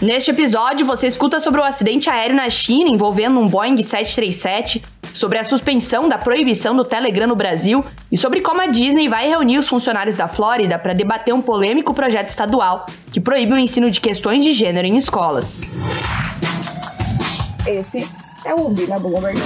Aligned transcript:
Neste 0.00 0.30
episódio, 0.30 0.84
você 0.84 1.06
escuta 1.06 1.40
sobre 1.40 1.58
o 1.58 1.64
acidente 1.64 2.10
aéreo 2.10 2.36
na 2.36 2.50
China 2.50 2.90
envolvendo 2.90 3.40
um 3.40 3.46
Boeing 3.46 3.82
737, 3.82 4.82
sobre 5.14 5.38
a 5.38 5.44
suspensão 5.44 6.06
da 6.06 6.18
proibição 6.18 6.76
do 6.76 6.84
Telegram 6.84 7.26
no 7.26 7.34
Brasil 7.34 7.82
e 8.12 8.18
sobre 8.18 8.42
como 8.42 8.60
a 8.60 8.66
Disney 8.66 9.08
vai 9.08 9.26
reunir 9.26 9.56
os 9.56 9.66
funcionários 9.66 10.14
da 10.14 10.28
Flórida 10.28 10.78
para 10.78 10.92
debater 10.92 11.32
um 11.32 11.40
polêmico 11.40 11.94
projeto 11.94 12.28
estadual 12.28 12.84
que 13.10 13.18
proíbe 13.18 13.54
o 13.54 13.58
ensino 13.58 13.90
de 13.90 13.98
questões 13.98 14.44
de 14.44 14.52
gênero 14.52 14.86
em 14.86 14.98
escolas. 14.98 15.56
Esse 17.66 18.06
é 18.44 18.54
o 18.54 18.60
Ouvi 18.60 18.86
na 18.86 18.98
Bloomberg. 18.98 19.40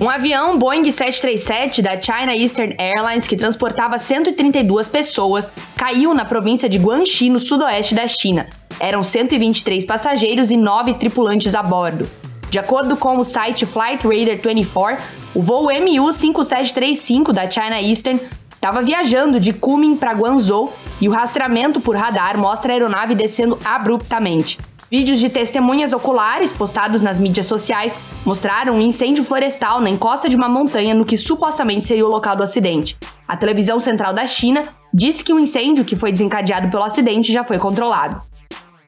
Um 0.00 0.08
avião 0.08 0.56
Boeing 0.56 0.88
737 0.88 1.82
da 1.82 2.00
China 2.00 2.32
Eastern 2.32 2.72
Airlines 2.78 3.26
que 3.26 3.36
transportava 3.36 3.98
132 3.98 4.88
pessoas 4.88 5.50
caiu 5.74 6.14
na 6.14 6.24
província 6.24 6.68
de 6.68 6.78
Guangxi, 6.78 7.28
no 7.28 7.40
sudoeste 7.40 7.96
da 7.96 8.06
China. 8.06 8.46
Eram 8.78 9.02
123 9.02 9.84
passageiros 9.84 10.52
e 10.52 10.56
9 10.56 10.94
tripulantes 10.94 11.52
a 11.52 11.64
bordo. 11.64 12.08
De 12.48 12.60
acordo 12.60 12.96
com 12.96 13.18
o 13.18 13.24
site 13.24 13.66
Flight 13.66 14.06
Radar 14.06 14.36
24, 14.36 15.02
o 15.34 15.42
voo 15.42 15.64
MU-5735 15.64 17.32
da 17.32 17.50
China 17.50 17.82
Eastern 17.82 18.20
estava 18.54 18.82
viajando 18.82 19.40
de 19.40 19.52
Kunming 19.52 19.96
para 19.96 20.14
Guangzhou 20.14 20.72
e 21.00 21.08
o 21.08 21.12
rastreamento 21.12 21.80
por 21.80 21.96
radar 21.96 22.38
mostra 22.38 22.72
a 22.72 22.74
aeronave 22.74 23.16
descendo 23.16 23.58
abruptamente. 23.64 24.58
Vídeos 24.90 25.20
de 25.20 25.28
testemunhas 25.28 25.92
oculares 25.92 26.50
postados 26.50 27.02
nas 27.02 27.18
mídias 27.18 27.44
sociais 27.44 27.98
mostraram 28.24 28.76
um 28.76 28.80
incêndio 28.80 29.22
florestal 29.22 29.82
na 29.82 29.90
encosta 29.90 30.30
de 30.30 30.36
uma 30.36 30.48
montanha 30.48 30.94
no 30.94 31.04
que 31.04 31.18
supostamente 31.18 31.86
seria 31.86 32.06
o 32.06 32.10
local 32.10 32.34
do 32.34 32.42
acidente. 32.42 32.96
A 33.26 33.36
televisão 33.36 33.78
central 33.78 34.14
da 34.14 34.26
China 34.26 34.64
disse 34.92 35.22
que 35.22 35.32
o 35.32 35.38
incêndio 35.38 35.84
que 35.84 35.94
foi 35.94 36.10
desencadeado 36.10 36.70
pelo 36.70 36.84
acidente 36.84 37.30
já 37.30 37.44
foi 37.44 37.58
controlado. 37.58 38.22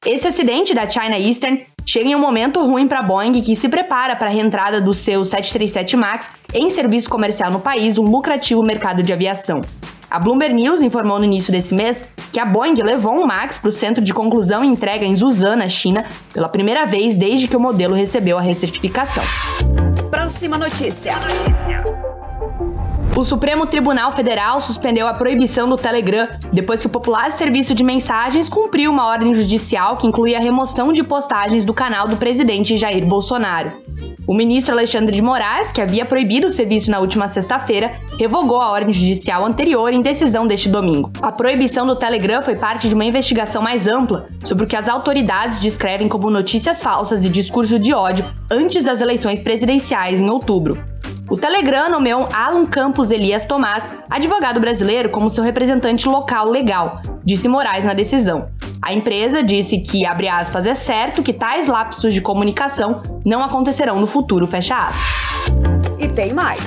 Esse 0.06 0.26
acidente 0.26 0.72
da 0.72 0.88
China 0.88 1.18
Eastern 1.18 1.66
chega 1.84 2.08
em 2.08 2.14
um 2.14 2.18
momento 2.18 2.64
ruim 2.64 2.88
para 2.88 3.00
a 3.00 3.02
Boeing, 3.02 3.42
que 3.42 3.54
se 3.54 3.68
prepara 3.68 4.16
para 4.16 4.28
a 4.28 4.32
reentrada 4.32 4.80
do 4.80 4.94
seu 4.94 5.22
737 5.22 5.98
MAX 5.98 6.30
em 6.54 6.70
serviço 6.70 7.10
comercial 7.10 7.50
no 7.50 7.60
país, 7.60 7.98
um 7.98 8.04
lucrativo 8.04 8.62
mercado 8.62 9.02
de 9.02 9.12
aviação. 9.12 9.60
A 10.10 10.18
Bloomberg 10.18 10.54
News 10.54 10.80
informou 10.80 11.18
no 11.18 11.26
início 11.26 11.52
desse 11.52 11.74
mês 11.74 12.02
que 12.32 12.40
a 12.40 12.44
Boeing 12.44 12.74
levou 12.82 13.14
um 13.14 13.26
MAX 13.26 13.58
para 13.58 13.68
o 13.68 13.72
centro 13.72 14.02
de 14.02 14.12
conclusão 14.12 14.64
e 14.64 14.68
entrega 14.68 15.04
em 15.04 15.14
Zuzan, 15.14 15.56
na 15.56 15.68
China, 15.68 16.06
pela 16.32 16.48
primeira 16.48 16.86
vez 16.86 17.16
desde 17.16 17.48
que 17.48 17.56
o 17.56 17.60
modelo 17.60 17.94
recebeu 17.94 18.38
a 18.38 18.40
recertificação. 18.40 19.24
Próxima 20.10 20.56
notícia. 20.56 21.14
O 23.16 23.24
Supremo 23.24 23.66
Tribunal 23.66 24.12
Federal 24.12 24.60
suspendeu 24.60 25.06
a 25.06 25.12
proibição 25.12 25.68
do 25.68 25.76
Telegram 25.76 26.28
depois 26.52 26.80
que 26.80 26.86
o 26.86 26.90
popular 26.90 27.32
serviço 27.32 27.74
de 27.74 27.82
mensagens 27.82 28.48
cumpriu 28.48 28.90
uma 28.90 29.06
ordem 29.06 29.34
judicial 29.34 29.96
que 29.96 30.06
inclui 30.06 30.34
a 30.34 30.40
remoção 30.40 30.92
de 30.92 31.02
postagens 31.02 31.64
do 31.64 31.74
canal 31.74 32.06
do 32.06 32.16
presidente 32.16 32.76
Jair 32.76 33.04
Bolsonaro. 33.04 33.72
O 34.30 34.34
ministro 34.34 34.72
Alexandre 34.72 35.12
de 35.12 35.20
Moraes, 35.20 35.72
que 35.72 35.80
havia 35.80 36.06
proibido 36.06 36.46
o 36.46 36.52
serviço 36.52 36.88
na 36.88 37.00
última 37.00 37.26
sexta-feira, 37.26 37.98
revogou 38.16 38.60
a 38.60 38.70
ordem 38.70 38.94
judicial 38.94 39.44
anterior 39.44 39.92
em 39.92 40.00
decisão 40.00 40.46
deste 40.46 40.68
domingo. 40.68 41.10
A 41.20 41.32
proibição 41.32 41.84
do 41.84 41.96
Telegram 41.96 42.40
foi 42.40 42.54
parte 42.54 42.88
de 42.88 42.94
uma 42.94 43.04
investigação 43.04 43.60
mais 43.60 43.88
ampla 43.88 44.28
sobre 44.44 44.62
o 44.62 44.66
que 44.68 44.76
as 44.76 44.88
autoridades 44.88 45.60
descrevem 45.60 46.08
como 46.08 46.30
notícias 46.30 46.80
falsas 46.80 47.24
e 47.24 47.28
discurso 47.28 47.76
de 47.76 47.92
ódio 47.92 48.24
antes 48.48 48.84
das 48.84 49.00
eleições 49.00 49.40
presidenciais 49.40 50.20
em 50.20 50.30
outubro. 50.30 50.80
O 51.28 51.36
Telegram 51.36 51.90
nomeou 51.90 52.28
Alan 52.32 52.66
Campos 52.66 53.10
Elias 53.10 53.44
Tomás, 53.44 53.92
advogado 54.08 54.60
brasileiro, 54.60 55.10
como 55.10 55.28
seu 55.28 55.42
representante 55.42 56.08
local 56.08 56.48
legal, 56.48 57.02
disse 57.24 57.48
Moraes 57.48 57.84
na 57.84 57.94
decisão. 57.94 58.48
A 58.82 58.94
empresa 58.94 59.42
disse 59.42 59.78
que, 59.78 60.06
abre 60.06 60.26
aspas, 60.26 60.66
é 60.66 60.74
certo 60.74 61.22
que 61.22 61.34
tais 61.34 61.66
lapsos 61.66 62.14
de 62.14 62.20
comunicação 62.22 63.02
não 63.24 63.44
acontecerão 63.44 64.00
no 64.00 64.06
futuro, 64.06 64.46
fecha 64.46 64.74
aspas. 64.74 65.92
E 65.98 66.08
tem 66.08 66.32
mais. 66.32 66.60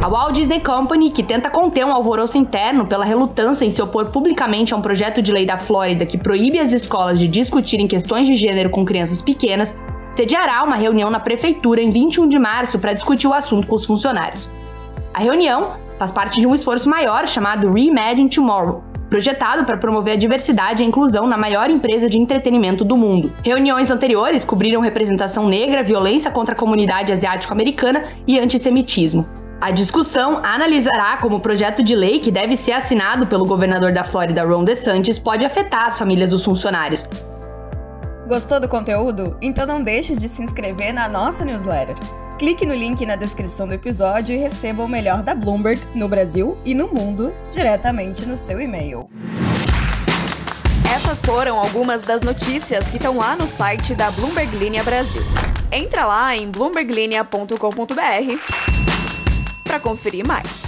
A 0.00 0.08
Walt 0.08 0.34
Disney 0.34 0.60
Company, 0.60 1.10
que 1.10 1.22
tenta 1.22 1.50
conter 1.50 1.84
um 1.84 1.92
alvoroço 1.92 2.38
interno 2.38 2.86
pela 2.86 3.04
relutância 3.04 3.64
em 3.64 3.70
se 3.70 3.82
opor 3.82 4.06
publicamente 4.06 4.72
a 4.72 4.76
um 4.76 4.82
projeto 4.82 5.20
de 5.20 5.32
lei 5.32 5.44
da 5.44 5.58
Flórida 5.58 6.06
que 6.06 6.16
proíbe 6.16 6.60
as 6.60 6.72
escolas 6.72 7.18
de 7.18 7.26
discutirem 7.26 7.88
questões 7.88 8.28
de 8.28 8.36
gênero 8.36 8.70
com 8.70 8.84
crianças 8.84 9.20
pequenas, 9.20 9.74
sediará 10.12 10.62
uma 10.62 10.76
reunião 10.76 11.10
na 11.10 11.18
prefeitura 11.18 11.82
em 11.82 11.90
21 11.90 12.28
de 12.28 12.38
março 12.38 12.78
para 12.78 12.92
discutir 12.92 13.26
o 13.26 13.34
assunto 13.34 13.66
com 13.66 13.74
os 13.74 13.84
funcionários. 13.84 14.48
A 15.12 15.20
reunião 15.20 15.72
faz 15.98 16.12
parte 16.12 16.40
de 16.40 16.46
um 16.46 16.54
esforço 16.54 16.88
maior 16.88 17.26
chamado 17.26 17.72
Reimagine 17.72 18.30
Tomorrow, 18.30 18.82
projetado 19.12 19.66
para 19.66 19.76
promover 19.76 20.14
a 20.14 20.16
diversidade 20.16 20.82
e 20.82 20.86
a 20.86 20.88
inclusão 20.88 21.26
na 21.26 21.36
maior 21.36 21.68
empresa 21.68 22.08
de 22.08 22.18
entretenimento 22.18 22.82
do 22.82 22.96
mundo. 22.96 23.30
Reuniões 23.44 23.90
anteriores 23.90 24.42
cobriram 24.42 24.80
representação 24.80 25.46
negra, 25.46 25.82
violência 25.82 26.30
contra 26.30 26.54
a 26.54 26.56
comunidade 26.56 27.12
asiático-americana 27.12 28.04
e 28.26 28.38
antissemitismo. 28.38 29.28
A 29.60 29.70
discussão 29.70 30.40
analisará 30.42 31.18
como 31.18 31.36
o 31.36 31.40
projeto 31.40 31.82
de 31.82 31.94
lei 31.94 32.20
que 32.20 32.30
deve 32.30 32.56
ser 32.56 32.72
assinado 32.72 33.26
pelo 33.26 33.44
governador 33.44 33.92
da 33.92 34.02
Flórida, 34.02 34.44
Ron 34.44 34.64
DeSantis, 34.64 35.18
pode 35.18 35.44
afetar 35.44 35.88
as 35.88 35.98
famílias 35.98 36.30
dos 36.30 36.42
funcionários, 36.42 37.06
Gostou 38.32 38.58
do 38.58 38.66
conteúdo? 38.66 39.36
Então 39.42 39.66
não 39.66 39.82
deixe 39.82 40.16
de 40.16 40.26
se 40.26 40.40
inscrever 40.40 40.90
na 40.94 41.06
nossa 41.06 41.44
newsletter. 41.44 41.94
Clique 42.38 42.64
no 42.64 42.74
link 42.74 43.04
na 43.04 43.14
descrição 43.14 43.68
do 43.68 43.74
episódio 43.74 44.34
e 44.34 44.38
receba 44.38 44.82
o 44.82 44.88
melhor 44.88 45.22
da 45.22 45.34
Bloomberg 45.34 45.82
no 45.94 46.08
Brasil 46.08 46.56
e 46.64 46.74
no 46.74 46.88
mundo 46.88 47.34
diretamente 47.50 48.24
no 48.24 48.34
seu 48.34 48.58
e-mail. 48.58 49.06
Essas 50.90 51.20
foram 51.20 51.60
algumas 51.60 52.04
das 52.04 52.22
notícias 52.22 52.88
que 52.88 52.96
estão 52.96 53.18
lá 53.18 53.36
no 53.36 53.46
site 53.46 53.94
da 53.94 54.10
Bloomberg 54.10 54.56
Linha 54.56 54.82
Brasil. 54.82 55.20
Entra 55.70 56.06
lá 56.06 56.34
em 56.34 56.50
bloomberglinea.com.br 56.50 57.54
para 59.62 59.78
conferir 59.78 60.26
mais. 60.26 60.61